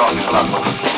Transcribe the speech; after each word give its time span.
чорний 0.00 0.24
прапор. 0.30 0.89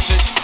Classic. 0.00 0.39